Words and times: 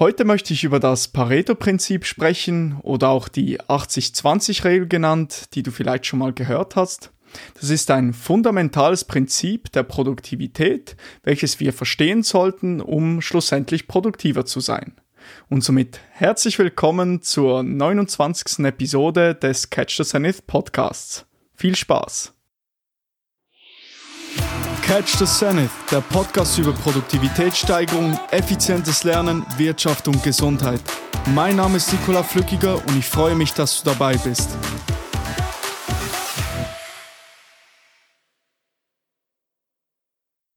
Heute 0.00 0.24
möchte 0.24 0.54
ich 0.54 0.64
über 0.64 0.80
das 0.80 1.08
Pareto-Prinzip 1.08 2.06
sprechen 2.06 2.78
oder 2.82 3.10
auch 3.10 3.28
die 3.28 3.60
80-20-Regel 3.60 4.88
genannt, 4.88 5.50
die 5.52 5.62
du 5.62 5.70
vielleicht 5.70 6.06
schon 6.06 6.20
mal 6.20 6.32
gehört 6.32 6.74
hast. 6.74 7.12
Das 7.60 7.68
ist 7.68 7.90
ein 7.90 8.14
fundamentales 8.14 9.04
Prinzip 9.04 9.70
der 9.72 9.82
Produktivität, 9.82 10.96
welches 11.22 11.60
wir 11.60 11.74
verstehen 11.74 12.22
sollten, 12.22 12.80
um 12.80 13.20
schlussendlich 13.20 13.88
produktiver 13.88 14.46
zu 14.46 14.60
sein. 14.60 14.94
Und 15.50 15.62
somit 15.64 16.00
herzlich 16.12 16.58
willkommen 16.58 17.20
zur 17.20 17.62
29. 17.62 18.64
Episode 18.64 19.34
des 19.34 19.68
Catch 19.68 19.98
the 19.98 20.04
Zenith 20.04 20.46
Podcasts. 20.46 21.26
Viel 21.54 21.76
Spaß! 21.76 22.39
Catch 24.90 25.18
the 25.20 25.24
Zenith, 25.24 25.70
der 25.92 26.00
Podcast 26.00 26.58
über 26.58 26.72
Produktivitätssteigerung, 26.72 28.18
effizientes 28.32 29.04
Lernen, 29.04 29.46
Wirtschaft 29.56 30.08
und 30.08 30.20
Gesundheit. 30.24 30.80
Mein 31.26 31.54
Name 31.54 31.76
ist 31.76 31.92
Nikola 31.92 32.24
Flückiger 32.24 32.74
und 32.74 32.98
ich 32.98 33.06
freue 33.06 33.36
mich, 33.36 33.52
dass 33.52 33.80
du 33.80 33.90
dabei 33.90 34.16
bist. 34.16 34.50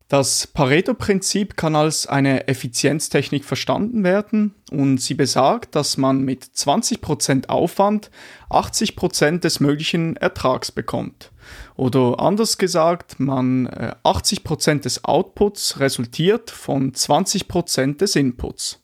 Das 0.07 0.47
Pareto-Prinzip 0.47 1.55
kann 1.55 1.75
als 1.75 2.07
eine 2.07 2.47
Effizienztechnik 2.47 3.45
verstanden 3.45 4.03
werden 4.03 4.55
und 4.71 4.99
sie 4.99 5.13
besagt, 5.13 5.75
dass 5.75 5.97
man 5.97 6.21
mit 6.21 6.43
20% 6.43 7.49
Aufwand 7.49 8.09
80% 8.49 9.41
des 9.41 9.59
möglichen 9.59 10.15
Ertrags 10.15 10.71
bekommt. 10.71 11.32
Oder 11.75 12.19
anders 12.19 12.57
gesagt, 12.57 13.19
man 13.19 13.67
80% 13.67 14.71
äh, 14.71 14.79
des 14.79 15.03
Outputs 15.03 15.79
resultiert 15.79 16.49
von 16.49 16.91
20% 16.91 17.97
des 17.97 18.15
Inputs. 18.15 18.81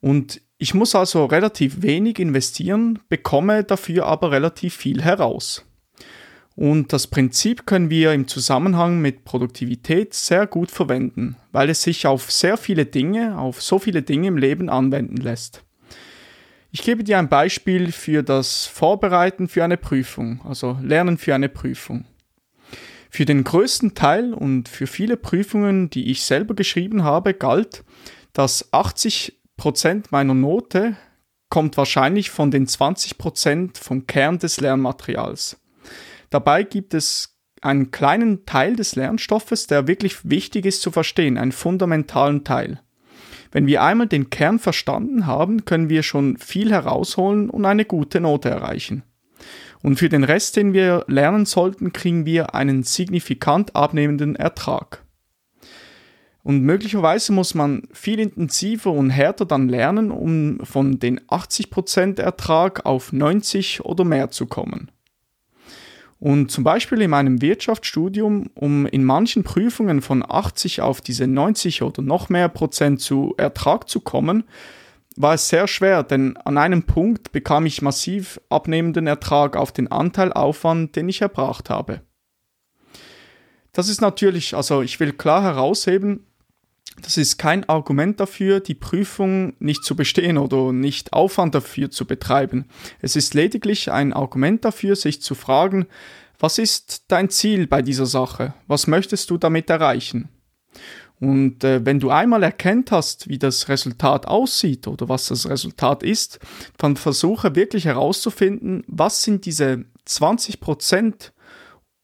Und 0.00 0.40
ich 0.58 0.74
muss 0.74 0.94
also 0.94 1.24
relativ 1.24 1.82
wenig 1.82 2.18
investieren, 2.18 2.98
bekomme 3.08 3.64
dafür 3.64 4.06
aber 4.06 4.32
relativ 4.32 4.74
viel 4.74 5.02
heraus. 5.02 5.64
Und 6.56 6.92
das 6.92 7.06
Prinzip 7.06 7.66
können 7.66 7.88
wir 7.88 8.12
im 8.12 8.26
Zusammenhang 8.26 9.00
mit 9.00 9.24
Produktivität 9.24 10.12
sehr 10.12 10.48
gut 10.48 10.72
verwenden, 10.72 11.36
weil 11.52 11.70
es 11.70 11.82
sich 11.82 12.08
auf 12.08 12.32
sehr 12.32 12.56
viele 12.56 12.84
Dinge, 12.84 13.38
auf 13.38 13.62
so 13.62 13.78
viele 13.78 14.02
Dinge 14.02 14.26
im 14.26 14.36
Leben 14.36 14.68
anwenden 14.68 15.18
lässt. 15.18 15.62
Ich 16.70 16.82
gebe 16.82 17.02
dir 17.02 17.18
ein 17.18 17.30
Beispiel 17.30 17.92
für 17.92 18.22
das 18.22 18.66
Vorbereiten 18.66 19.48
für 19.48 19.64
eine 19.64 19.78
Prüfung, 19.78 20.40
also 20.44 20.76
Lernen 20.82 21.16
für 21.16 21.34
eine 21.34 21.48
Prüfung. 21.48 22.04
Für 23.10 23.24
den 23.24 23.42
größten 23.42 23.94
Teil 23.94 24.34
und 24.34 24.68
für 24.68 24.86
viele 24.86 25.16
Prüfungen, 25.16 25.88
die 25.88 26.10
ich 26.10 26.24
selber 26.24 26.54
geschrieben 26.54 27.04
habe, 27.04 27.32
galt, 27.32 27.84
dass 28.34 28.70
80% 28.72 29.32
meiner 30.10 30.34
Note 30.34 30.96
kommt 31.48 31.78
wahrscheinlich 31.78 32.28
von 32.28 32.50
den 32.50 32.66
20% 32.66 33.82
vom 33.82 34.06
Kern 34.06 34.38
des 34.38 34.60
Lernmaterials. 34.60 35.58
Dabei 36.28 36.64
gibt 36.64 36.92
es 36.92 37.38
einen 37.62 37.90
kleinen 37.90 38.44
Teil 38.44 38.76
des 38.76 38.94
Lernstoffes, 38.94 39.66
der 39.66 39.88
wirklich 39.88 40.28
wichtig 40.28 40.66
ist 40.66 40.82
zu 40.82 40.90
verstehen, 40.90 41.38
einen 41.38 41.52
fundamentalen 41.52 42.44
Teil. 42.44 42.82
Wenn 43.50 43.66
wir 43.66 43.82
einmal 43.82 44.06
den 44.06 44.30
Kern 44.30 44.58
verstanden 44.58 45.26
haben, 45.26 45.64
können 45.64 45.88
wir 45.88 46.02
schon 46.02 46.36
viel 46.36 46.70
herausholen 46.70 47.50
und 47.50 47.64
eine 47.64 47.84
gute 47.84 48.20
Note 48.20 48.50
erreichen. 48.50 49.02
Und 49.82 49.96
für 49.96 50.08
den 50.08 50.24
Rest, 50.24 50.56
den 50.56 50.72
wir 50.72 51.04
lernen 51.06 51.46
sollten, 51.46 51.92
kriegen 51.92 52.26
wir 52.26 52.54
einen 52.54 52.82
signifikant 52.82 53.76
abnehmenden 53.76 54.36
Ertrag. 54.36 55.04
Und 56.42 56.62
möglicherweise 56.62 57.32
muss 57.32 57.54
man 57.54 57.82
viel 57.92 58.20
intensiver 58.20 58.90
und 58.90 59.10
härter 59.10 59.44
dann 59.44 59.68
lernen, 59.68 60.10
um 60.10 60.60
von 60.64 60.98
den 60.98 61.20
80% 61.20 62.20
Ertrag 62.20 62.86
auf 62.86 63.12
90 63.12 63.84
oder 63.84 64.04
mehr 64.04 64.30
zu 64.30 64.46
kommen. 64.46 64.90
Und 66.20 66.50
zum 66.50 66.64
Beispiel 66.64 67.00
in 67.00 67.10
meinem 67.10 67.40
Wirtschaftsstudium, 67.40 68.50
um 68.54 68.86
in 68.86 69.04
manchen 69.04 69.44
Prüfungen 69.44 70.02
von 70.02 70.24
80 70.28 70.80
auf 70.80 71.00
diese 71.00 71.28
90 71.28 71.82
oder 71.82 72.02
noch 72.02 72.28
mehr 72.28 72.48
Prozent 72.48 73.00
zu 73.00 73.34
Ertrag 73.36 73.88
zu 73.88 74.00
kommen, 74.00 74.44
war 75.16 75.34
es 75.34 75.48
sehr 75.48 75.66
schwer, 75.66 76.02
denn 76.02 76.36
an 76.38 76.58
einem 76.58 76.84
Punkt 76.84 77.32
bekam 77.32 77.66
ich 77.66 77.82
massiv 77.82 78.40
abnehmenden 78.50 79.06
Ertrag 79.06 79.56
auf 79.56 79.72
den 79.72 79.90
Anteil 79.90 80.32
Aufwand, 80.32 80.96
den 80.96 81.08
ich 81.08 81.22
erbracht 81.22 81.70
habe. 81.70 82.02
Das 83.72 83.88
ist 83.88 84.00
natürlich, 84.00 84.54
also 84.54 84.82
ich 84.82 84.98
will 84.98 85.12
klar 85.12 85.42
herausheben, 85.42 86.26
das 87.02 87.16
ist 87.16 87.38
kein 87.38 87.68
Argument 87.68 88.20
dafür, 88.20 88.60
die 88.60 88.74
Prüfung 88.74 89.54
nicht 89.58 89.84
zu 89.84 89.96
bestehen 89.96 90.38
oder 90.38 90.72
nicht 90.72 91.12
Aufwand 91.12 91.54
dafür 91.54 91.90
zu 91.90 92.06
betreiben. 92.06 92.66
Es 93.00 93.16
ist 93.16 93.34
lediglich 93.34 93.90
ein 93.90 94.12
Argument 94.12 94.64
dafür, 94.64 94.96
sich 94.96 95.22
zu 95.22 95.34
fragen, 95.34 95.86
was 96.38 96.58
ist 96.58 97.04
dein 97.08 97.30
Ziel 97.30 97.66
bei 97.66 97.82
dieser 97.82 98.06
Sache? 98.06 98.54
Was 98.66 98.86
möchtest 98.86 99.30
du 99.30 99.38
damit 99.38 99.70
erreichen? 99.70 100.28
Und 101.20 101.64
äh, 101.64 101.84
wenn 101.84 101.98
du 101.98 102.10
einmal 102.10 102.44
erkennt 102.44 102.92
hast, 102.92 103.28
wie 103.28 103.38
das 103.38 103.68
Resultat 103.68 104.26
aussieht 104.26 104.86
oder 104.86 105.08
was 105.08 105.26
das 105.26 105.48
Resultat 105.48 106.04
ist, 106.04 106.38
dann 106.76 106.96
versuche 106.96 107.56
wirklich 107.56 107.86
herauszufinden, 107.86 108.84
was 108.86 109.24
sind 109.24 109.44
diese 109.44 109.84
20 110.04 110.60
Prozent, 110.60 111.32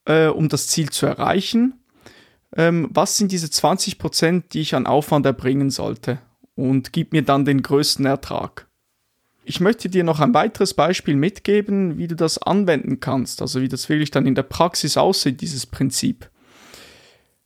äh, 0.07 0.27
um 0.27 0.49
das 0.49 0.67
Ziel 0.67 0.91
zu 0.91 1.07
erreichen 1.07 1.84
ähm, 2.57 2.89
was 2.91 3.17
sind 3.17 3.33
diese 3.33 3.51
20 3.51 3.99
Prozent, 3.99 4.55
die 4.55 4.61
ich 4.61 4.75
an 4.75 4.87
Aufwand 4.87 5.27
erbringen 5.27 5.71
sollte 5.71 6.19
und 6.55 6.93
gib 6.93 7.13
mir 7.13 7.23
dann 7.23 7.45
den 7.45 7.63
größten 7.63 8.07
Ertrag. 8.07 8.69
Ich 9.45 9.61
möchte 9.61 9.91
dir 9.91 10.05
noch 10.05 10.21
ein 10.21 10.33
weiteres 10.33 10.73
Beispiel 10.73 11.17
mitgeben, 11.17 11.99
wie 11.99 12.09
du 12.09 12.17
das 12.17 12.39
anwenden 12.39 13.01
kannst, 13.01 13.43
also 13.43 13.61
wie 13.61 13.69
das 13.69 13.89
wirklich 13.89 14.11
dann 14.11 14.27
in 14.27 14.35
der 14.35 14.43
Praxis 14.43 14.97
aussieht, 14.97 15.41
dieses 15.41 15.67
Prinzip. 15.67 16.31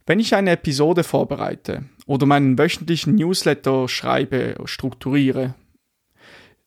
Wenn 0.07 0.21
ich 0.21 0.35
eine 0.35 0.53
Episode 0.53 1.03
vorbereite 1.03 1.85
oder 2.07 2.25
meinen 2.25 2.57
wöchentlichen 2.57 3.17
Newsletter 3.17 3.89
schreibe, 3.89 4.55
strukturiere, 4.65 5.55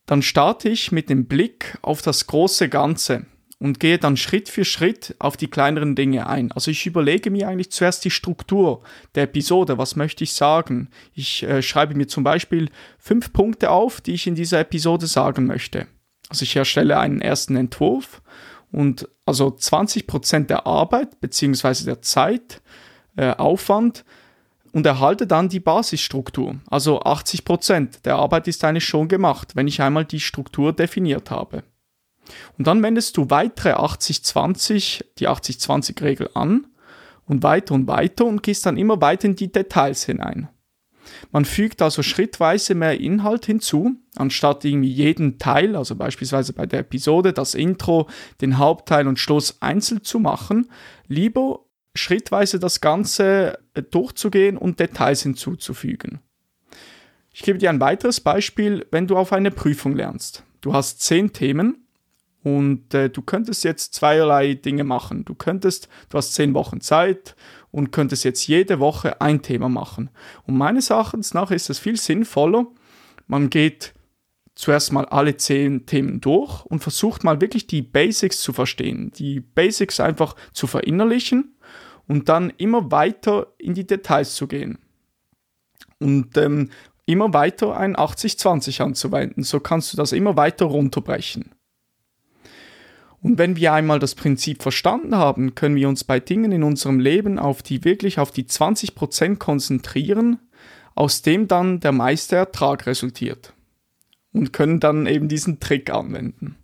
dann 0.06 0.22
starte 0.22 0.68
ich 0.68 0.92
mit 0.92 1.10
dem 1.10 1.26
Blick 1.26 1.78
auf 1.82 2.02
das 2.02 2.28
große 2.28 2.68
Ganze 2.68 3.26
und 3.62 3.80
gehe 3.80 4.00
dann 4.00 4.18
Schritt 4.18 4.50
für 4.50 4.66
Schritt 4.66 5.16
auf 5.20 5.38
die 5.38 5.48
kleineren 5.48 5.94
Dinge 5.94 6.26
ein. 6.26 6.52
Also 6.52 6.72
ich 6.72 6.88
überlege 6.88 7.30
mir 7.30 7.48
eigentlich 7.48 7.72
zuerst 7.72 8.04
die 8.04 8.10
Struktur 8.10 8.82
der 9.14 9.26
Episode, 9.26 9.78
was 9.78 9.96
möchte 9.96 10.24
ich 10.24 10.34
sagen. 10.34 10.90
Ich 11.14 11.44
äh, 11.44 11.62
schreibe 11.62 11.94
mir 11.94 12.08
zum 12.08 12.24
Beispiel 12.24 12.72
fünf 12.98 13.32
Punkte 13.34 13.70
auf, 13.70 14.02
die 14.02 14.16
ich 14.16 14.26
in 14.26 14.34
dieser 14.34 14.62
Episode 14.62 15.06
sagen 15.06 15.46
möchte. 15.46 15.86
Also 16.28 16.42
ich 16.42 16.56
erstelle 16.56 16.98
einen 16.98 17.22
ersten 17.22 17.56
Entwurf 17.56 18.24
und 18.72 19.08
also 19.28 19.52
20 19.52 20.08
Prozent 20.08 20.50
der 20.50 20.66
Arbeit 20.66 21.22
bzw. 21.22 21.86
der 21.86 22.02
Zeit, 22.02 22.64
äh, 23.16 23.36
Aufwand 23.36 24.06
und 24.72 24.88
erhalte 24.88 25.28
dann 25.28 25.50
die 25.50 25.60
Basisstruktur. 25.60 26.56
Also 26.68 27.04
80 27.04 27.46
Prozent 27.46 28.06
der 28.08 28.16
Arbeit 28.16 28.48
ist 28.48 28.64
eigentlich 28.64 28.86
schon 28.86 29.08
gemacht, 29.08 29.56
wenn 29.56 29.68
ich 29.68 29.84
einmal 29.84 30.06
die 30.06 30.20
Struktur 30.20 30.74
definiert 30.74 31.30
habe. 31.30 31.64
Und 32.58 32.68
dann 32.68 32.84
wendest 32.84 33.18
du 33.18 33.30
weitere 33.30 33.74
80-20, 33.74 35.04
die 35.20 35.28
80-20-Regel 35.28 36.30
an 36.34 36.68
und 37.26 37.44
weiter 37.44 37.74
und 37.74 37.88
weiter 37.88 38.26
und 38.26 38.44
gehst 38.44 38.66
dann 38.66 38.78
immer 38.78 39.02
weiter 39.02 39.26
in 39.26 39.36
die 39.36 39.52
Details 39.52 40.04
hinein. 40.06 40.50
Man 41.32 41.46
fügt 41.46 41.82
also 41.82 42.04
schrittweise 42.04 42.76
mehr 42.76 43.00
Inhalt 43.00 43.46
hinzu, 43.46 43.96
anstatt 44.16 44.66
irgendwie 44.66 44.92
jeden 44.92 45.40
Teil, 45.40 45.76
also 45.76 45.96
beispielsweise 45.96 46.54
bei 46.54 46.66
der 46.66 46.82
Episode 46.82 47.34
das 47.34 47.56
Intro, 47.56 48.08
den 48.42 48.58
Hauptteil 48.58 49.08
und 49.08 49.20
Schluss 49.20 49.62
einzeln 49.62 50.04
zu 50.04 50.20
machen, 50.20 50.70
lieber 51.08 51.66
schrittweise 51.96 52.60
das 52.60 52.82
Ganze 52.82 53.60
äh, 53.74 53.84
durchzugehen 53.84 54.58
und 54.58 54.80
Details 54.80 55.24
hinzuzufügen. 55.24 56.20
Ich 57.34 57.44
gebe 57.44 57.60
dir 57.60 57.70
ein 57.70 57.80
weiteres 57.80 58.20
Beispiel, 58.20 58.86
wenn 58.92 59.08
du 59.08 59.18
auf 59.18 59.32
eine 59.34 59.52
Prüfung 59.52 59.96
lernst. 59.96 60.44
Du 60.60 60.74
hast 60.74 61.02
zehn 61.02 61.32
Themen 61.34 61.88
und 62.44 62.94
äh, 62.94 63.10
du 63.10 63.22
könntest 63.22 63.64
jetzt 63.64 63.94
zweierlei 63.94 64.56
Dinge 64.56 64.84
machen. 64.84 65.26
Du 65.26 65.36
könntest, 65.36 65.88
du 66.10 66.18
hast 66.18 66.34
zehn 66.34 66.54
Wochen 66.54 66.82
Zeit 66.82 67.36
und 67.70 67.92
könntest 67.92 68.24
jetzt 68.24 68.48
jede 68.48 68.80
Woche 68.80 69.22
ein 69.22 69.42
Thema 69.42 69.70
machen. 69.70 70.10
Und 70.46 70.58
meines 70.58 70.90
Erachtens 70.90 71.34
nach 71.34 71.52
ist 71.52 71.70
es 71.70 71.80
viel 71.80 71.98
sinnvoller, 71.98 72.66
man 73.28 73.50
geht 73.50 73.94
zuerst 74.56 74.92
mal 74.92 75.06
alle 75.06 75.38
zehn 75.38 75.86
Themen 75.86 76.20
durch 76.20 76.66
und 76.66 76.82
versucht 76.82 77.24
mal 77.24 77.40
wirklich 77.40 77.68
die 77.68 77.82
Basics 77.82 78.42
zu 78.42 78.54
verstehen, 78.54 79.12
die 79.12 79.40
Basics 79.40 80.00
einfach 80.00 80.36
zu 80.54 80.68
verinnerlichen 80.68 81.56
und 82.08 82.28
dann 82.28 82.52
immer 82.58 82.92
weiter 82.92 83.48
in 83.58 83.74
die 83.74 83.88
Details 83.88 84.36
zu 84.36 84.48
gehen. 84.48 84.80
Und 86.00 86.36
ähm, 86.38 86.70
immer 87.06 87.34
weiter 87.34 87.78
ein 87.78 87.96
80-20 87.96 88.82
anzuwenden. 88.82 89.44
So 89.44 89.60
kannst 89.60 89.94
du 89.94 89.98
das 89.98 90.12
immer 90.12 90.36
weiter 90.36 90.66
runterbrechen. 90.66 91.52
Und 93.22 93.38
wenn 93.38 93.56
wir 93.56 93.74
einmal 93.74 94.00
das 94.00 94.16
Prinzip 94.16 94.64
verstanden 94.64 95.16
haben, 95.16 95.54
können 95.54 95.76
wir 95.76 95.88
uns 95.88 96.04
bei 96.04 96.20
Dingen 96.20 96.52
in 96.52 96.64
unserem 96.64 97.00
Leben 97.00 97.38
auf 97.38 97.62
die 97.62 97.84
wirklich 97.84 98.18
auf 98.20 98.32
die 98.32 98.46
20% 98.46 99.38
konzentrieren, 99.38 100.40
aus 100.96 101.22
dem 101.22 101.48
dann 101.48 101.80
der 101.80 101.92
meiste 101.92 102.36
Ertrag 102.36 102.88
resultiert 102.88 103.54
und 104.34 104.54
können 104.54 104.80
dann 104.80 105.06
eben 105.06 105.28
diesen 105.28 105.60
Trick 105.60 105.92
anwenden. 105.92 106.58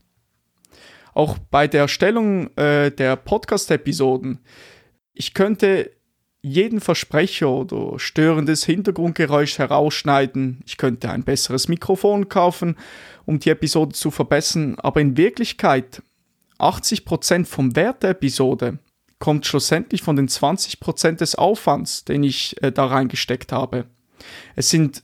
Auch 1.13 1.37
bei 1.37 1.67
der 1.67 1.81
Erstellung 1.81 2.55
äh, 2.57 2.91
der 2.91 3.15
Podcast-Episoden, 3.15 4.39
ich 5.13 5.33
könnte 5.33 5.91
jeden 6.41 6.79
Versprecher 6.79 7.49
oder 7.49 7.99
störendes 7.99 8.63
Hintergrundgeräusch 8.63 9.57
herausschneiden. 9.57 10.61
Ich 10.65 10.77
könnte 10.77 11.09
ein 11.09 11.23
besseres 11.23 11.67
Mikrofon 11.67 12.29
kaufen, 12.29 12.77
um 13.25 13.39
die 13.39 13.49
Episode 13.49 13.93
zu 13.93 14.11
verbessern, 14.11 14.75
aber 14.79 15.01
in 15.01 15.17
Wirklichkeit 15.17 16.01
80% 16.59 17.45
vom 17.45 17.75
Wert 17.75 18.03
der 18.03 18.11
Episode 18.11 18.79
kommt 19.19 19.45
schlussendlich 19.45 20.01
von 20.01 20.15
den 20.15 20.27
20% 20.27 21.17
des 21.17 21.35
Aufwands, 21.35 22.05
den 22.05 22.23
ich 22.23 22.61
äh, 22.61 22.71
da 22.71 22.85
reingesteckt 22.85 23.51
habe. 23.51 23.85
Es 24.55 24.69
sind 24.69 25.03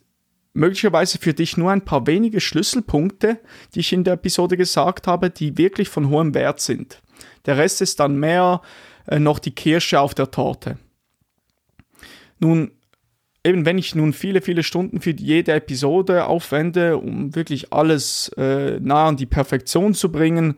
möglicherweise 0.53 1.17
für 1.17 1.33
dich 1.33 1.57
nur 1.57 1.71
ein 1.71 1.83
paar 1.83 2.05
wenige 2.05 2.39
Schlüsselpunkte, 2.39 3.39
die 3.73 3.79
ich 3.79 3.91
in 3.91 4.03
der 4.03 4.13
Episode 4.13 4.55
gesagt 4.55 5.07
habe, 5.07 5.29
die 5.29 5.57
wirklich 5.57 5.89
von 5.89 6.09
hohem 6.09 6.33
Wert 6.33 6.59
sind. 6.59 7.01
Der 7.45 7.57
Rest 7.57 7.81
ist 7.81 7.99
dann 7.99 8.19
mehr 8.19 8.61
äh, 9.07 9.19
noch 9.19 9.39
die 9.39 9.55
Kirsche 9.55 9.99
auf 9.99 10.13
der 10.13 10.31
Torte. 10.31 10.77
Nun, 12.39 12.71
eben 13.43 13.65
wenn 13.65 13.77
ich 13.77 13.95
nun 13.95 14.13
viele, 14.13 14.41
viele 14.41 14.63
Stunden 14.63 15.01
für 15.01 15.11
jede 15.11 15.53
Episode 15.53 16.25
aufwende, 16.25 16.97
um 16.97 17.35
wirklich 17.35 17.73
alles 17.73 18.29
äh, 18.37 18.79
nah 18.79 19.07
an 19.07 19.17
die 19.17 19.25
Perfektion 19.25 19.93
zu 19.93 20.11
bringen, 20.11 20.57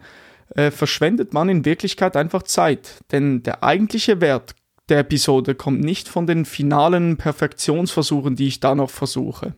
äh, 0.50 0.72
verschwendet 0.72 1.34
man 1.34 1.50
in 1.50 1.66
Wirklichkeit 1.66 2.16
einfach 2.16 2.44
Zeit. 2.44 3.04
Denn 3.12 3.44
der 3.44 3.64
eigentliche 3.64 4.22
Wert 4.22 4.56
der 4.90 5.00
Episode 5.00 5.56
kommt 5.56 5.82
nicht 5.82 6.08
von 6.08 6.28
den 6.28 6.46
finalen 6.46 7.18
Perfektionsversuchen, 7.18 8.36
die 8.36 8.48
ich 8.48 8.60
da 8.60 8.76
noch 8.76 8.90
versuche. 8.90 9.56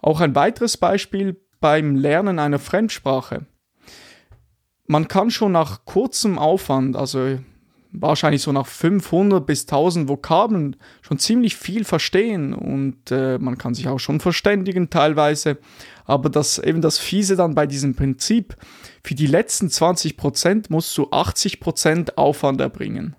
Auch 0.00 0.20
ein 0.20 0.34
weiteres 0.34 0.76
Beispiel 0.76 1.40
beim 1.60 1.96
Lernen 1.96 2.38
einer 2.38 2.58
Fremdsprache. 2.58 3.46
Man 4.86 5.08
kann 5.08 5.30
schon 5.30 5.52
nach 5.52 5.84
kurzem 5.84 6.38
Aufwand, 6.38 6.96
also 6.96 7.38
wahrscheinlich 7.92 8.42
so 8.42 8.52
nach 8.52 8.66
500 8.66 9.44
bis 9.44 9.62
1000 9.62 10.08
Vokabeln 10.08 10.76
schon 11.02 11.18
ziemlich 11.18 11.56
viel 11.56 11.84
verstehen 11.84 12.54
und 12.54 13.10
äh, 13.10 13.38
man 13.38 13.58
kann 13.58 13.74
sich 13.74 13.88
auch 13.88 13.98
schon 13.98 14.20
verständigen 14.20 14.90
teilweise. 14.90 15.58
Aber 16.04 16.28
das 16.28 16.58
eben 16.58 16.80
das 16.80 16.98
Fiese 16.98 17.36
dann 17.36 17.54
bei 17.54 17.66
diesem 17.66 17.94
Prinzip, 17.94 18.56
für 19.04 19.14
die 19.14 19.26
letzten 19.26 19.68
20% 19.68 20.66
musst 20.68 20.96
du 20.96 21.04
80% 21.04 22.16
Aufwand 22.16 22.60
erbringen. 22.60 23.16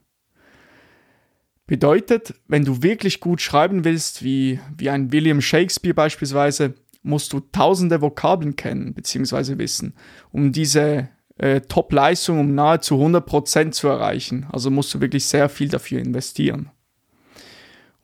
Bedeutet, 1.67 2.33
wenn 2.47 2.65
du 2.65 2.83
wirklich 2.83 3.21
gut 3.21 3.39
schreiben 3.41 3.85
willst, 3.85 4.23
wie, 4.23 4.59
wie 4.77 4.89
ein 4.89 5.11
William 5.11 5.41
Shakespeare 5.41 5.93
beispielsweise, 5.93 6.73
musst 7.03 7.33
du 7.33 7.39
tausende 7.39 8.01
Vokabeln 8.01 8.55
kennen 8.55 8.93
bzw. 8.93 9.57
wissen, 9.57 9.95
um 10.31 10.51
diese 10.51 11.09
äh, 11.41 11.61
Top-Leistung 11.61 12.39
um 12.39 12.53
nahezu 12.53 12.95
100% 12.95 13.71
zu 13.71 13.87
erreichen. 13.87 14.45
Also 14.51 14.69
musst 14.69 14.93
du 14.93 15.01
wirklich 15.01 15.25
sehr 15.25 15.49
viel 15.49 15.69
dafür 15.69 15.99
investieren. 15.99 16.69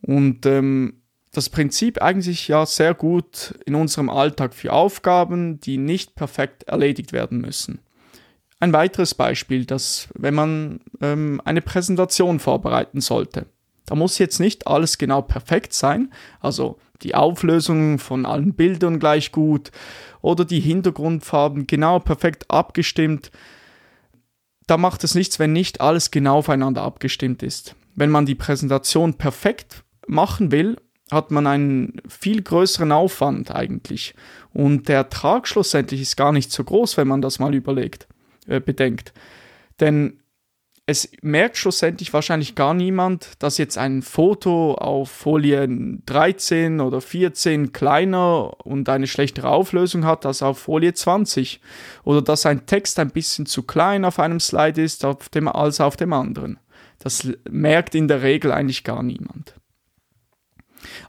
Und 0.01 0.45
ähm, 0.47 1.01
das 1.31 1.49
Prinzip 1.49 2.01
eigentlich 2.01 2.47
ja 2.47 2.65
sehr 2.65 2.95
gut 2.95 3.53
in 3.67 3.75
unserem 3.75 4.09
Alltag 4.09 4.55
für 4.55 4.73
Aufgaben, 4.73 5.59
die 5.59 5.77
nicht 5.77 6.15
perfekt 6.15 6.63
erledigt 6.63 7.13
werden 7.13 7.39
müssen. 7.39 7.79
Ein 8.59 8.73
weiteres 8.73 9.13
Beispiel, 9.13 9.65
dass 9.65 10.09
wenn 10.15 10.33
man 10.33 10.79
ähm, 10.99 11.39
eine 11.45 11.61
Präsentation 11.61 12.39
vorbereiten 12.39 13.01
sollte, 13.01 13.45
da 13.85 13.93
muss 13.93 14.17
jetzt 14.17 14.39
nicht 14.39 14.65
alles 14.65 14.97
genau 14.97 15.21
perfekt 15.21 15.73
sein, 15.73 16.11
also 16.39 16.79
die 17.03 17.15
Auflösung 17.15 17.99
von 17.99 18.25
allen 18.25 18.53
Bildern 18.53 18.99
gleich 18.99 19.31
gut 19.31 19.71
oder 20.21 20.45
die 20.45 20.59
Hintergrundfarben 20.59 21.67
genau 21.67 21.99
perfekt 21.99 22.45
abgestimmt. 22.49 23.31
Da 24.65 24.77
macht 24.77 25.03
es 25.03 25.15
nichts, 25.15 25.39
wenn 25.39 25.53
nicht 25.53 25.81
alles 25.81 26.11
genau 26.11 26.39
aufeinander 26.39 26.81
abgestimmt 26.81 27.43
ist. 27.43 27.75
Wenn 27.95 28.09
man 28.09 28.25
die 28.25 28.35
Präsentation 28.35 29.15
perfekt 29.15 29.83
machen 30.07 30.51
will, 30.51 30.77
hat 31.11 31.31
man 31.31 31.47
einen 31.47 32.01
viel 32.07 32.41
größeren 32.41 32.91
Aufwand 32.91 33.51
eigentlich. 33.51 34.13
Und 34.53 34.89
der 34.89 34.97
Ertrag 34.97 35.47
schlussendlich 35.47 36.01
ist 36.01 36.17
gar 36.17 36.31
nicht 36.31 36.51
so 36.51 36.63
groß, 36.63 36.97
wenn 36.97 37.07
man 37.07 37.21
das 37.21 37.39
mal 37.39 37.55
überlegt, 37.55 38.07
äh, 38.45 38.59
bedenkt. 38.59 39.13
Denn 39.79 40.19
es 40.89 41.11
merkt 41.21 41.57
schlussendlich 41.57 42.13
wahrscheinlich 42.13 42.55
gar 42.55 42.73
niemand, 42.73 43.31
dass 43.39 43.57
jetzt 43.57 43.77
ein 43.77 44.01
Foto 44.01 44.73
auf 44.75 45.11
Folie 45.11 45.67
13 46.05 46.79
oder 46.79 47.01
14 47.01 47.73
kleiner 47.73 48.65
und 48.65 48.87
eine 48.87 49.05
schlechtere 49.05 49.49
Auflösung 49.49 50.05
hat 50.05 50.25
als 50.25 50.41
auf 50.41 50.59
Folie 50.59 50.93
20 50.93 51.59
oder 52.05 52.21
dass 52.21 52.45
ein 52.45 52.65
Text 52.67 52.99
ein 52.99 53.09
bisschen 53.09 53.45
zu 53.45 53.63
klein 53.63 54.05
auf 54.05 54.17
einem 54.17 54.39
Slide 54.39 54.81
ist 54.81 55.03
auf 55.03 55.27
dem, 55.27 55.49
als 55.49 55.81
auf 55.81 55.97
dem 55.97 56.13
anderen. 56.13 56.57
Das 56.99 57.27
merkt 57.49 57.93
in 57.93 58.07
der 58.07 58.21
Regel 58.21 58.53
eigentlich 58.53 58.85
gar 58.85 59.03
niemand. 59.03 59.55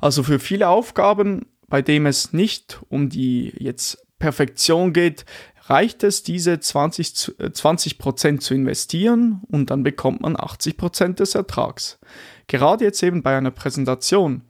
Also 0.00 0.24
für 0.24 0.40
viele 0.40 0.68
Aufgaben, 0.68 1.46
bei 1.68 1.82
denen 1.82 2.06
es 2.06 2.32
nicht 2.32 2.80
um 2.88 3.10
die 3.10 3.54
jetzt 3.56 4.04
Perfektion 4.18 4.92
geht, 4.92 5.24
reicht 5.68 6.02
es, 6.02 6.22
diese 6.22 6.60
20, 6.60 7.34
20 7.52 7.98
äh, 7.98 8.38
zu 8.38 8.54
investieren 8.54 9.42
und 9.48 9.70
dann 9.70 9.82
bekommt 9.82 10.20
man 10.20 10.36
80% 10.36 11.14
des 11.14 11.34
Ertrags. 11.34 11.98
Gerade 12.46 12.84
jetzt 12.84 13.02
eben 13.02 13.22
bei 13.22 13.36
einer 13.36 13.50
Präsentation. 13.50 14.42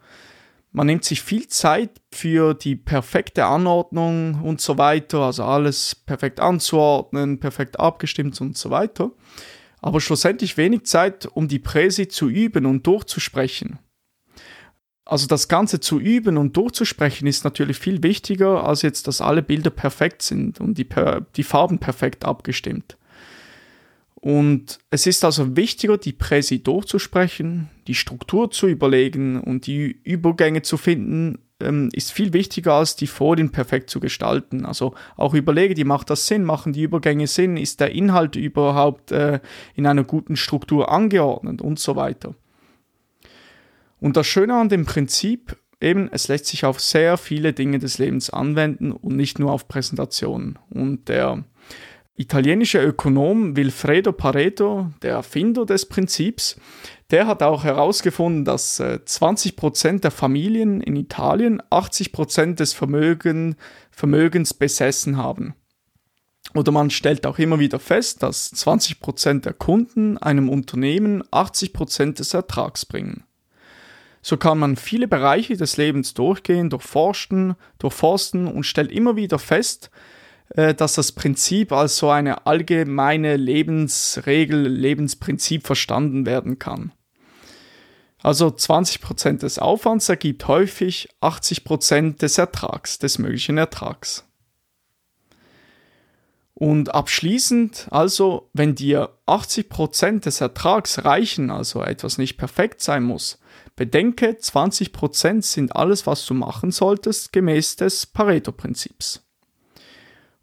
Man 0.71 0.87
nimmt 0.87 1.05
sich 1.05 1.23
viel 1.23 1.49
Zeit 1.49 1.91
für 2.13 2.55
die 2.55 2.77
perfekte 2.77 3.47
Anordnung 3.47 4.43
und 4.43 4.61
so 4.61 4.79
weiter, 4.79 5.21
also 5.21 5.45
alles 5.45 5.95
perfekt 5.95 6.41
anzuordnen, 6.41 7.41
perfekt 7.41 7.81
abgestimmt 7.81 8.41
und 8.41 8.57
so 8.57 8.71
weiter. 8.71 9.11
Aber 9.81 10.01
schlussendlich 10.01 10.57
wenig 10.57 10.85
Zeit, 10.85 11.27
um 11.27 11.49
die 11.49 11.59
Präsi 11.59 12.09
zu 12.09 12.29
üben 12.29 12.67
und 12.67 12.87
durchzusprechen. 12.87 13.79
Also 15.09 15.27
das 15.27 15.49
Ganze 15.49 15.81
zu 15.81 15.99
üben 15.99 16.37
und 16.37 16.55
durchzusprechen 16.55 17.27
ist 17.27 17.43
natürlich 17.43 17.79
viel 17.79 18.03
wichtiger, 18.03 18.65
als 18.69 18.83
jetzt, 18.83 19.09
dass 19.09 19.23
alle 19.23 19.43
Bilder 19.43 19.71
perfekt 19.71 20.21
sind 20.21 20.61
und 20.61 20.77
die, 20.77 20.87
die 21.35 21.45
Farben 21.45 21.79
perfekt 21.79 22.27
abgestimmt. 22.27 22.99
Und 24.17 24.79
es 24.91 25.07
ist 25.07 25.25
also 25.25 25.57
wichtiger, 25.57 25.97
die 25.97 26.13
Präsi 26.13 26.63
durchzusprechen, 26.63 27.71
die 27.87 27.95
Struktur 27.95 28.51
zu 28.51 28.67
überlegen 28.67 29.41
und 29.41 29.67
die 29.67 29.99
Übergänge 30.05 30.61
zu 30.61 30.77
finden, 30.77 31.39
ähm, 31.61 31.89
ist 31.95 32.13
viel 32.13 32.35
wichtiger 32.35 32.75
als 32.75 32.95
die 32.95 33.07
Folien 33.07 33.51
perfekt 33.51 33.89
zu 33.89 34.01
gestalten. 34.01 34.67
Also 34.67 34.93
auch 35.17 35.33
überlege, 35.33 35.73
die 35.73 35.85
macht 35.85 36.11
das 36.11 36.27
Sinn, 36.27 36.45
machen 36.45 36.75
die 36.75 36.83
Übergänge 36.83 37.29
Sinn, 37.29 37.57
ist 37.57 37.81
der 37.81 37.93
Inhalt 37.93 38.37
überhaupt 38.37 39.11
äh, 39.13 39.41
in 39.75 39.87
einer 39.87 40.05
guten 40.05 40.37
Struktur 40.37 40.93
angeordnet 40.93 41.63
und 41.63 41.79
so 41.79 41.97
weiter. 41.97 42.35
Und 44.01 44.17
das 44.17 44.27
Schöne 44.27 44.55
an 44.55 44.69
dem 44.69 44.85
Prinzip, 44.85 45.57
eben, 45.81 46.09
es 46.13 46.29
lässt 46.29 46.47
sich 46.47 46.65
auf 46.65 46.81
sehr 46.81 47.17
viele 47.17 47.53
Dinge 47.53 47.79
des 47.79 47.99
Lebens 47.99 48.31
anwenden 48.31 48.93
und 48.93 49.17
nicht 49.17 49.39
nur 49.39 49.53
auf 49.53 49.69
Präsentationen. 49.69 50.59
Und 50.71 51.09
der 51.09 51.45
italienische 52.17 52.83
Ökonom 52.83 53.57
Wilfredo 53.57 54.13
Pareto, 54.13 54.91
der 55.03 55.13
Erfinder 55.13 55.65
des 55.65 55.87
Prinzips, 55.87 56.61
der 57.11 57.27
hat 57.27 57.43
auch 57.43 57.65
herausgefunden, 57.65 58.45
dass 58.45 58.81
20% 58.81 59.89
äh, 59.89 60.01
der 60.01 60.11
Familien 60.11 60.81
in 60.81 60.97
Italien 60.97 61.63
80% 61.71 62.57
des 62.57 62.73
Vermögen, 62.73 63.57
Vermögens 63.91 64.53
besessen 64.53 65.17
haben. 65.17 65.55
Oder 66.55 66.73
man 66.73 66.91
stellt 66.91 67.27
auch 67.27 67.39
immer 67.39 67.59
wieder 67.59 67.79
fest, 67.79 68.23
dass 68.23 68.53
20% 68.53 69.41
der 69.41 69.53
Kunden 69.53 70.19
einem 70.19 70.49
Unternehmen 70.49 71.23
80% 71.25 72.15
des 72.15 72.35
Ertrags 72.35 72.85
bringen. 72.87 73.25
So 74.29 74.37
kann 74.37 74.59
man 74.59 74.77
viele 74.77 75.09
Bereiche 75.09 75.57
des 75.57 75.79
Lebens 75.79 76.13
durchgehen, 76.13 76.69
durchforsten, 76.69 77.55
durchforsten 77.79 78.47
und 78.47 78.65
stellt 78.65 78.93
immer 78.93 79.17
wieder 79.17 79.39
fest, 79.39 79.91
äh, 80.51 80.75
dass 80.75 80.97
das 80.97 81.13
Prinzip 81.13 81.73
als 81.73 81.97
so 81.97 82.11
eine 82.11 82.47
allgemeine 82.47 83.39
Lebensregel, 83.39 84.69
Lebensprinzip 84.69 85.67
verstanden 85.67 86.27
werden 86.27 86.59
kann. 86.59 86.93
Also 88.23 88.49
20% 88.49 89.39
des 89.39 89.59
Aufwands 89.59 90.11
ergibt 90.11 90.47
häufig 90.47 91.09
80% 91.23 92.19
des 92.19 92.37
Ertrags, 92.37 92.99
des 92.99 93.19
möglichen 93.19 93.57
Ertrags. 93.57 94.28
Und 96.61 96.93
abschließend, 96.93 97.87
also, 97.93 98.51
wenn 98.53 98.75
dir 98.75 99.11
80% 99.29 100.25
des 100.25 100.41
Ertrags 100.41 101.05
reichen, 101.05 101.53
also 101.53 101.85
etwas 101.85 102.19
nicht 102.19 102.37
perfekt 102.37 102.81
sein 102.81 103.05
muss, 103.05 103.39
Bedenke, 103.77 104.31
20% 104.31 105.43
sind 105.43 105.77
alles, 105.77 106.09
was 106.09 106.27
du 106.27 106.35
machen 106.35 106.73
solltest, 106.73 107.33
gemäß 107.33 107.77
des 107.77 108.07
Pareto-Prinzips. 108.07 109.25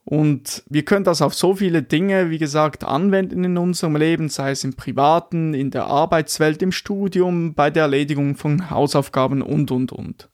Und 0.06 0.64
wir 0.70 0.86
können 0.86 1.04
das 1.04 1.22
auf 1.22 1.34
so 1.34 1.56
viele 1.56 1.84
Dinge, 1.84 2.30
wie 2.30 2.38
gesagt, 2.38 2.86
anwenden 2.86 3.44
in 3.44 3.58
unserem 3.58 3.98
Leben, 3.98 4.30
sei 4.30 4.52
es 4.52 4.64
im 4.64 4.76
privaten, 4.76 5.54
in 5.54 5.70
der 5.70 5.88
Arbeitswelt, 5.88 6.62
im 6.62 6.72
Studium, 6.72 7.56
bei 7.56 7.70
der 7.70 7.84
Erledigung 7.84 8.38
von 8.38 8.70
Hausaufgaben 8.70 9.42
und, 9.42 9.70
und, 9.70 9.92
und. 9.92 10.30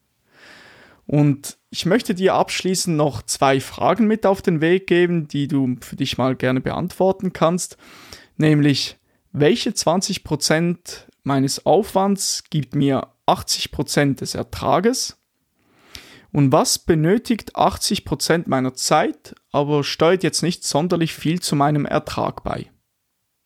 Und 1.07 1.57
ich 1.71 1.85
möchte 1.85 2.13
dir 2.13 2.35
abschließend 2.35 2.97
noch 2.97 3.21
zwei 3.23 3.61
Fragen 3.61 4.05
mit 4.05 4.25
auf 4.25 4.41
den 4.41 4.59
Weg 4.59 4.87
geben, 4.87 5.29
die 5.29 5.47
du 5.47 5.77
für 5.79 5.95
dich 5.95 6.17
mal 6.17 6.35
gerne 6.35 6.59
beantworten 6.59 7.31
kannst. 7.31 7.77
Nämlich, 8.35 8.97
welche 9.31 9.69
20% 9.69 11.05
meines 11.23 11.65
Aufwands 11.65 12.43
gibt 12.49 12.75
mir 12.75 13.07
80% 13.25 14.15
des 14.15 14.35
Ertrages? 14.35 15.17
Und 16.33 16.51
was 16.51 16.77
benötigt 16.77 17.55
80% 17.55 18.43
meiner 18.47 18.73
Zeit, 18.73 19.33
aber 19.51 19.85
steuert 19.85 20.23
jetzt 20.23 20.43
nicht 20.43 20.65
sonderlich 20.65 21.13
viel 21.13 21.39
zu 21.39 21.55
meinem 21.55 21.85
Ertrag 21.85 22.43
bei? 22.43 22.69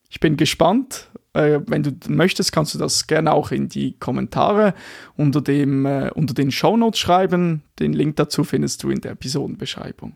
Ich 0.08 0.18
bin 0.18 0.36
gespannt. 0.36 1.10
Äh, 1.36 1.60
wenn 1.66 1.82
du 1.82 1.92
möchtest, 2.08 2.52
kannst 2.52 2.74
du 2.74 2.78
das 2.78 3.06
gerne 3.06 3.32
auch 3.32 3.50
in 3.50 3.68
die 3.68 3.98
Kommentare 3.98 4.74
unter, 5.16 5.42
dem, 5.42 5.84
äh, 5.84 6.10
unter 6.14 6.32
den 6.32 6.50
Shownotes 6.50 6.98
schreiben. 6.98 7.62
Den 7.78 7.92
Link 7.92 8.16
dazu 8.16 8.42
findest 8.42 8.82
du 8.82 8.90
in 8.90 9.00
der 9.00 9.12
Episodenbeschreibung. 9.12 10.14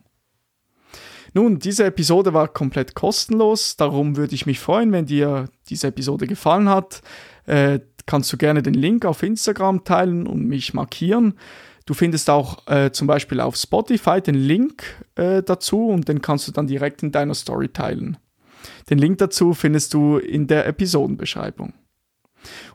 Nun, 1.33 1.59
diese 1.59 1.85
Episode 1.85 2.33
war 2.33 2.47
komplett 2.47 2.93
kostenlos, 2.93 3.77
darum 3.77 4.17
würde 4.17 4.35
ich 4.35 4.45
mich 4.45 4.59
freuen, 4.59 4.91
wenn 4.91 5.05
dir 5.05 5.47
diese 5.69 5.87
Episode 5.87 6.27
gefallen 6.27 6.67
hat. 6.67 7.01
Äh, 7.45 7.79
kannst 8.05 8.33
du 8.33 8.37
gerne 8.37 8.63
den 8.63 8.73
Link 8.73 9.05
auf 9.05 9.23
Instagram 9.23 9.83
teilen 9.83 10.27
und 10.27 10.45
mich 10.45 10.73
markieren. 10.73 11.35
Du 11.85 11.93
findest 11.93 12.29
auch 12.29 12.67
äh, 12.67 12.91
zum 12.91 13.07
Beispiel 13.07 13.39
auf 13.39 13.55
Spotify 13.55 14.21
den 14.21 14.35
Link 14.35 14.83
äh, 15.15 15.41
dazu 15.43 15.87
und 15.87 16.07
den 16.07 16.21
kannst 16.21 16.47
du 16.47 16.51
dann 16.51 16.67
direkt 16.67 17.03
in 17.03 17.11
deiner 17.11 17.33
Story 17.33 17.69
teilen. 17.69 18.17
Den 18.89 18.97
Link 18.97 19.17
dazu 19.19 19.53
findest 19.53 19.93
du 19.93 20.17
in 20.17 20.47
der 20.47 20.65
Episodenbeschreibung. 20.65 21.73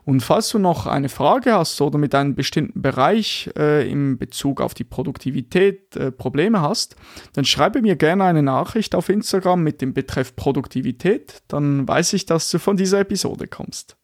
Und 0.05 0.21
falls 0.21 0.49
du 0.49 0.59
noch 0.59 0.85
eine 0.85 1.09
Frage 1.09 1.53
hast 1.53 1.81
oder 1.81 1.97
mit 1.97 2.15
einem 2.15 2.35
bestimmten 2.35 2.81
Bereich 2.81 3.49
äh, 3.57 3.89
im 3.89 4.17
Bezug 4.17 4.61
auf 4.61 4.73
die 4.73 4.83
Produktivität 4.83 5.95
äh, 5.95 6.11
Probleme 6.11 6.61
hast, 6.61 6.95
dann 7.33 7.45
schreibe 7.45 7.81
mir 7.81 7.95
gerne 7.95 8.23
eine 8.23 8.43
Nachricht 8.43 8.95
auf 8.95 9.09
Instagram 9.09 9.63
mit 9.63 9.81
dem 9.81 9.93
Betreff 9.93 10.35
Produktivität, 10.35 11.41
dann 11.47 11.87
weiß 11.87 12.13
ich, 12.13 12.25
dass 12.25 12.49
du 12.49 12.59
von 12.59 12.77
dieser 12.77 13.01
Episode 13.01 13.47
kommst. 13.47 13.97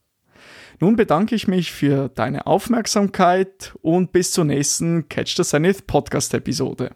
Nun 0.79 0.95
bedanke 0.95 1.36
ich 1.36 1.48
mich 1.48 1.72
für 1.72 2.10
deine 2.10 2.45
Aufmerksamkeit 2.48 3.74
und 3.81 4.12
bis 4.12 4.31
zur 4.31 4.43
nächsten 4.43 5.07
Catch 5.07 5.36
the 5.38 5.43
Zenith 5.43 5.88
Podcast 5.88 6.33
Episode. 6.33 6.91